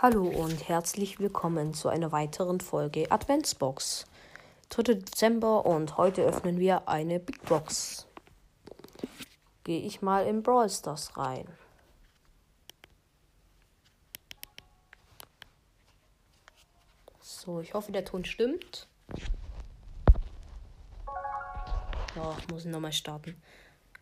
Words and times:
Hallo 0.00 0.28
und 0.28 0.68
herzlich 0.68 1.18
willkommen 1.18 1.74
zu 1.74 1.88
einer 1.88 2.12
weiteren 2.12 2.60
Folge 2.60 3.10
Adventsbox. 3.10 4.04
3. 4.68 4.94
Dezember 4.94 5.66
und 5.66 5.96
heute 5.96 6.22
öffnen 6.22 6.60
wir 6.60 6.88
eine 6.88 7.18
Big 7.18 7.42
Box. 7.46 8.06
Gehe 9.64 9.80
ich 9.80 10.00
mal 10.00 10.24
in 10.24 10.44
Brawl 10.44 10.70
Stars 10.70 11.16
rein. 11.16 11.48
So, 17.18 17.58
ich 17.58 17.74
hoffe, 17.74 17.90
der 17.90 18.04
Ton 18.04 18.24
stimmt. 18.24 18.86
Ja, 22.14 22.36
ich 22.38 22.48
muss 22.50 22.64
nochmal 22.66 22.92
starten. 22.92 23.34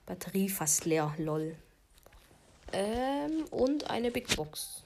Batterie 0.04 0.50
fast 0.50 0.84
leer, 0.84 1.14
lol. 1.16 1.56
Ähm, 2.74 3.46
und 3.50 3.88
eine 3.88 4.10
Big 4.10 4.36
Box. 4.36 4.85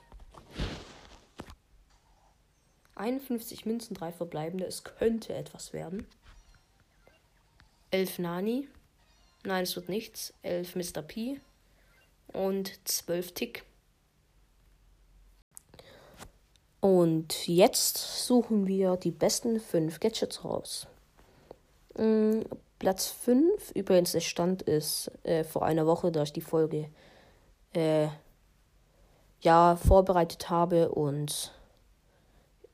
51 3.00 3.64
Münzen, 3.64 3.94
3 3.94 4.12
verbleibende. 4.12 4.66
Es 4.66 4.84
könnte 4.84 5.34
etwas 5.34 5.72
werden. 5.72 6.06
11 7.90 8.18
Nani. 8.18 8.68
Nein, 9.42 9.62
es 9.62 9.74
wird 9.74 9.88
nichts. 9.88 10.34
11 10.42 10.76
Mr. 10.76 11.02
P. 11.02 11.40
Und 12.32 12.78
12 12.86 13.32
Tick. 13.32 13.64
Und 16.80 17.48
jetzt 17.48 18.26
suchen 18.26 18.66
wir 18.66 18.96
die 18.96 19.10
besten 19.10 19.60
5 19.60 19.98
Gadgets 20.00 20.44
raus. 20.44 20.86
Mhm, 21.96 22.44
Platz 22.78 23.08
5, 23.08 23.72
übrigens 23.74 24.12
der 24.12 24.20
Stand 24.20 24.62
ist 24.62 25.10
äh, 25.24 25.44
vor 25.44 25.64
einer 25.64 25.86
Woche, 25.86 26.12
da 26.12 26.22
ich 26.22 26.32
die 26.32 26.40
Folge 26.40 26.88
äh, 27.74 28.08
ja 29.42 29.76
vorbereitet 29.76 30.48
habe 30.48 30.90
und 30.90 31.52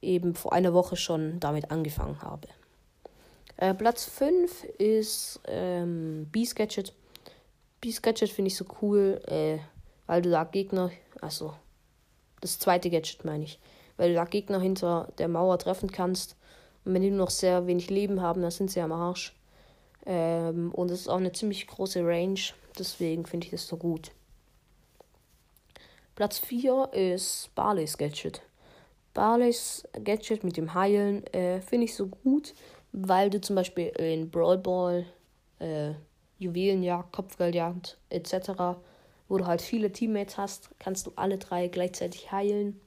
eben 0.02 0.34
vor 0.34 0.52
einer 0.52 0.74
Woche 0.74 0.96
schon 0.96 1.40
damit 1.40 1.70
angefangen 1.70 2.22
habe. 2.22 2.48
Äh, 3.56 3.74
Platz 3.74 4.04
5 4.04 4.64
ist 4.78 5.40
ähm, 5.46 6.28
B-Sketchet. 6.30 6.92
B-Sketchet 7.80 8.30
finde 8.30 8.48
ich 8.48 8.56
so 8.56 8.66
cool, 8.82 9.20
äh, 9.26 9.58
weil 10.06 10.22
du 10.22 10.30
da 10.30 10.44
Gegner, 10.44 10.90
also 11.20 11.54
das 12.40 12.58
zweite 12.58 12.90
Gadget 12.90 13.24
meine 13.24 13.44
ich, 13.44 13.58
weil 13.96 14.10
du 14.10 14.14
da 14.14 14.24
Gegner 14.24 14.60
hinter 14.60 15.08
der 15.18 15.28
Mauer 15.28 15.58
treffen 15.58 15.90
kannst. 15.90 16.36
Und 16.84 16.94
wenn 16.94 17.02
die 17.02 17.10
nur 17.10 17.18
noch 17.18 17.30
sehr 17.30 17.66
wenig 17.66 17.90
Leben 17.90 18.20
haben, 18.20 18.42
dann 18.42 18.50
sind 18.50 18.70
sie 18.70 18.80
am 18.80 18.92
Arsch. 18.92 19.34
Ähm, 20.04 20.72
und 20.72 20.90
es 20.90 21.00
ist 21.00 21.08
auch 21.08 21.16
eine 21.16 21.32
ziemlich 21.32 21.66
große 21.66 22.06
Range, 22.06 22.40
deswegen 22.78 23.26
finde 23.26 23.46
ich 23.46 23.50
das 23.50 23.66
so 23.66 23.76
gut. 23.76 24.12
Platz 26.14 26.38
4 26.38 26.90
ist 26.92 27.50
Barley's 27.54 27.98
Gadget. 27.98 28.40
Barleys 29.16 29.82
Gadget 30.04 30.44
mit 30.44 30.58
dem 30.58 30.74
Heilen 30.74 31.26
äh, 31.28 31.62
finde 31.62 31.86
ich 31.86 31.94
so 31.94 32.06
gut, 32.06 32.52
weil 32.92 33.30
du 33.30 33.40
zum 33.40 33.56
Beispiel 33.56 33.86
in 33.86 34.30
Brawl 34.30 34.58
Ball, 34.58 35.06
äh, 35.58 35.92
Juwelenjagd, 36.38 37.12
Kopfgeldjagd 37.12 37.96
etc., 38.10 38.50
wo 39.28 39.38
du 39.38 39.46
halt 39.46 39.62
viele 39.62 39.90
Teammates 39.90 40.36
hast, 40.36 40.68
kannst 40.78 41.06
du 41.06 41.12
alle 41.16 41.38
drei 41.38 41.68
gleichzeitig 41.68 42.30
heilen. 42.30 42.78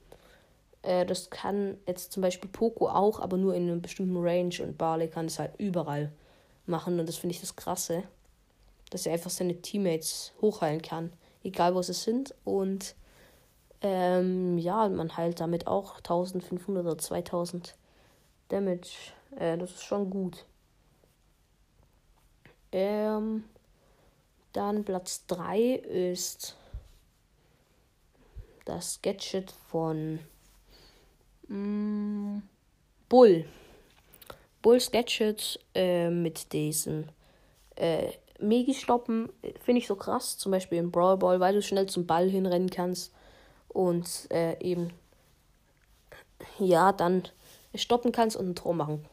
Äh, 0.82 1.04
das 1.04 1.30
kann 1.30 1.76
jetzt 1.88 2.12
zum 2.12 2.20
Beispiel 2.20 2.48
Poco 2.48 2.88
auch, 2.88 3.18
aber 3.18 3.36
nur 3.36 3.56
in 3.56 3.64
einem 3.64 3.82
bestimmten 3.82 4.16
Range 4.16 4.54
und 4.62 4.78
Barley 4.78 5.08
kann 5.08 5.26
es 5.26 5.40
halt 5.40 5.58
überall 5.58 6.12
machen 6.64 7.00
und 7.00 7.08
das 7.08 7.16
finde 7.16 7.34
ich 7.34 7.40
das 7.40 7.56
Krasse, 7.56 8.04
dass 8.90 9.04
er 9.04 9.14
einfach 9.14 9.30
seine 9.30 9.60
Teammates 9.60 10.32
hochheilen 10.40 10.80
kann, 10.80 11.12
egal 11.42 11.74
wo 11.74 11.82
sie 11.82 11.92
sind 11.92 12.36
und 12.44 12.94
ähm, 13.82 14.58
ja, 14.58 14.88
man 14.88 15.16
heilt 15.16 15.40
damit 15.40 15.66
auch 15.66 15.96
1500 15.98 16.84
oder 16.84 16.98
2000 16.98 17.74
Damage. 18.48 19.12
Äh, 19.36 19.56
das 19.56 19.70
ist 19.70 19.84
schon 19.84 20.10
gut. 20.10 20.44
Ähm, 22.72 23.44
dann 24.52 24.84
Platz 24.84 25.26
3 25.26 25.74
ist 25.74 26.56
das 28.64 29.00
Gadget 29.02 29.52
von 29.68 30.20
mm, 31.48 32.38
Bull. 33.08 33.44
Bulls 34.62 34.90
Gadget 34.90 35.58
äh, 35.74 36.10
mit 36.10 36.52
diesen 36.52 37.10
äh, 37.76 38.12
Megi-Stoppen 38.38 39.30
finde 39.60 39.78
ich 39.80 39.86
so 39.86 39.96
krass. 39.96 40.36
Zum 40.36 40.52
Beispiel 40.52 40.78
im 40.78 40.90
Brawl 40.90 41.16
Ball, 41.16 41.40
weil 41.40 41.54
du 41.54 41.62
schnell 41.62 41.86
zum 41.86 42.06
Ball 42.06 42.28
hinrennen 42.28 42.70
kannst 42.70 43.12
und 43.72 44.28
äh, 44.30 44.58
eben 44.60 44.92
ja 46.58 46.92
dann 46.92 47.24
stoppen 47.74 48.12
kannst 48.12 48.36
und 48.36 48.48
ein 48.48 48.54
Tor 48.54 48.74
machen. 48.74 49.04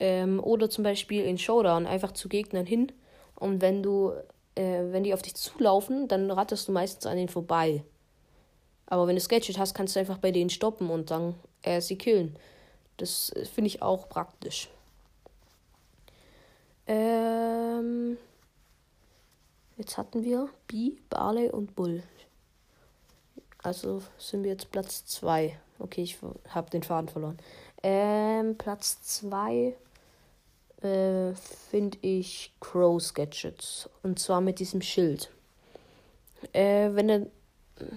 Ähm, 0.00 0.42
oder 0.42 0.70
zum 0.70 0.84
Beispiel 0.84 1.24
in 1.24 1.38
Showdown 1.38 1.86
einfach 1.86 2.12
zu 2.12 2.28
Gegnern 2.28 2.66
hin 2.66 2.92
und 3.34 3.60
wenn 3.60 3.82
du, 3.82 4.12
äh, 4.54 4.84
wenn 4.90 5.04
die 5.04 5.14
auf 5.14 5.22
dich 5.22 5.34
zulaufen, 5.34 6.08
dann 6.08 6.30
rattest 6.30 6.68
du 6.68 6.72
meistens 6.72 7.06
an 7.06 7.16
denen 7.16 7.28
vorbei. 7.28 7.82
Aber 8.86 9.06
wenn 9.06 9.16
du 9.16 9.22
Gadget 9.22 9.58
hast, 9.58 9.74
kannst 9.74 9.96
du 9.96 10.00
einfach 10.00 10.18
bei 10.18 10.30
denen 10.30 10.50
stoppen 10.50 10.88
und 10.88 11.10
dann 11.10 11.34
äh, 11.62 11.80
sie 11.80 11.98
killen. 11.98 12.36
Das 12.96 13.30
äh, 13.30 13.44
finde 13.44 13.68
ich 13.68 13.82
auch 13.82 14.08
praktisch. 14.08 14.70
Ähm, 16.86 18.16
jetzt 19.76 19.98
hatten 19.98 20.24
wir 20.24 20.48
B, 20.66 20.92
Barley 21.10 21.50
und 21.50 21.76
Bull. 21.76 22.02
Also 23.62 24.02
sind 24.18 24.44
wir 24.44 24.52
jetzt 24.52 24.70
Platz 24.70 25.04
2. 25.06 25.58
Okay, 25.78 26.02
ich 26.02 26.18
habe 26.48 26.70
den 26.70 26.82
Faden 26.82 27.08
verloren. 27.08 27.38
Ähm, 27.82 28.56
Platz 28.56 29.02
2 29.02 29.74
äh, 30.82 31.32
finde 31.70 31.98
ich 32.02 32.52
Crow's 32.60 33.14
Gadgets. 33.14 33.88
Und 34.02 34.18
zwar 34.18 34.40
mit 34.40 34.60
diesem 34.60 34.80
Schild. 34.80 35.30
Äh, 36.52 36.90
wenn 36.92 37.08
er 37.08 37.26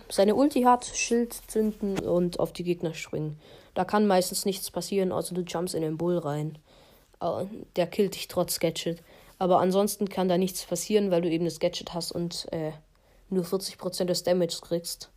seine 0.09 0.35
Ulti 0.35 0.63
hat, 0.63 0.85
Schild 0.85 1.33
zünden 1.47 1.99
und 1.99 2.39
auf 2.39 2.53
die 2.53 2.63
Gegner 2.63 2.93
springen. 2.93 3.39
Da 3.73 3.85
kann 3.85 4.05
meistens 4.05 4.45
nichts 4.45 4.69
passieren, 4.69 5.11
außer 5.11 5.33
du 5.33 5.41
jumps 5.41 5.73
in 5.73 5.81
den 5.81 5.97
Bull 5.97 6.17
rein. 6.17 6.57
Der 7.75 7.87
killt 7.87 8.15
dich 8.15 8.27
trotz 8.27 8.59
Gadget. 8.59 9.01
Aber 9.39 9.59
ansonsten 9.59 10.09
kann 10.09 10.27
da 10.27 10.37
nichts 10.37 10.65
passieren, 10.65 11.09
weil 11.09 11.21
du 11.21 11.29
eben 11.29 11.45
das 11.45 11.59
Gadget 11.59 11.93
hast 11.93 12.11
und 12.11 12.47
äh, 12.51 12.71
nur 13.29 13.43
40% 13.43 14.05
des 14.05 14.23
Damage 14.23 14.59
kriegst 14.61 15.10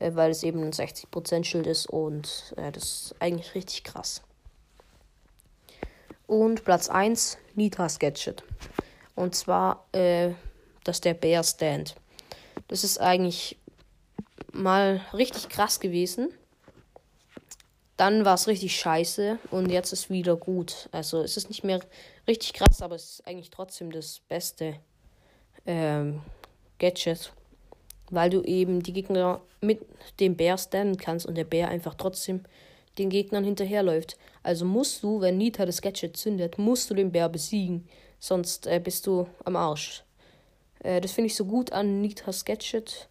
äh, 0.00 0.14
weil 0.14 0.30
es 0.30 0.42
eben 0.42 0.62
ein 0.62 0.72
60% 0.72 1.44
Schild 1.44 1.66
ist 1.66 1.86
und 1.86 2.54
äh, 2.56 2.72
das 2.72 2.84
ist 2.84 3.14
eigentlich 3.20 3.54
richtig 3.54 3.84
krass. 3.84 4.22
Und 6.26 6.64
Platz 6.64 6.88
1, 6.88 7.38
Nitras 7.54 7.98
Gadget. 7.98 8.42
Und 9.14 9.34
zwar, 9.34 9.86
äh, 9.92 10.32
das 10.84 11.00
der 11.00 11.14
Bear 11.14 11.44
Stand. 11.44 11.94
Das 12.68 12.84
ist 12.84 13.00
eigentlich 13.00 13.56
mal 14.52 15.00
richtig 15.12 15.48
krass 15.48 15.80
gewesen. 15.80 16.32
Dann 17.96 18.24
war 18.24 18.34
es 18.34 18.46
richtig 18.46 18.78
scheiße 18.78 19.38
und 19.50 19.70
jetzt 19.70 19.92
ist 19.92 20.08
wieder 20.08 20.36
gut. 20.36 20.88
Also 20.90 21.20
es 21.22 21.36
ist 21.36 21.48
nicht 21.48 21.64
mehr 21.64 21.80
richtig 22.26 22.54
krass, 22.54 22.80
aber 22.80 22.94
es 22.94 23.04
ist 23.04 23.26
eigentlich 23.26 23.50
trotzdem 23.50 23.92
das 23.92 24.20
beste 24.20 24.76
ähm, 25.66 26.22
Gadget 26.78 27.32
weil 28.10 28.30
du 28.30 28.42
eben 28.42 28.82
die 28.82 28.92
Gegner 28.92 29.40
mit 29.60 29.80
dem 30.20 30.36
Bär 30.36 30.58
stannen 30.58 30.96
kannst 30.96 31.26
und 31.26 31.36
der 31.36 31.44
Bär 31.44 31.68
einfach 31.68 31.94
trotzdem 31.94 32.44
den 32.98 33.10
Gegnern 33.10 33.44
hinterherläuft. 33.44 34.16
Also 34.42 34.64
musst 34.64 35.02
du, 35.02 35.20
wenn 35.20 35.38
Nita 35.38 35.66
das 35.66 35.82
Gadget 35.82 36.16
zündet, 36.16 36.58
musst 36.58 36.90
du 36.90 36.94
den 36.94 37.12
Bär 37.12 37.28
besiegen, 37.28 37.88
sonst 38.18 38.66
äh, 38.66 38.80
bist 38.82 39.06
du 39.06 39.26
am 39.44 39.56
Arsch. 39.56 40.04
Äh, 40.80 41.00
das 41.00 41.12
finde 41.12 41.26
ich 41.26 41.36
so 41.36 41.44
gut 41.44 41.72
an 41.72 42.00
Nitas 42.00 42.44
Gadget. 42.44 43.08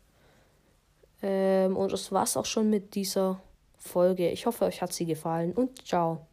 Ähm, 1.22 1.76
und 1.76 1.92
das 1.92 2.12
war's 2.12 2.38
auch 2.38 2.46
schon 2.46 2.70
mit 2.70 2.96
dieser 2.96 3.42
Folge. 3.78 4.30
Ich 4.30 4.46
hoffe, 4.46 4.66
euch 4.66 4.82
hat 4.82 4.94
sie 4.94 5.06
gefallen 5.06 5.54
und 5.54 5.86
ciao. 5.86 6.29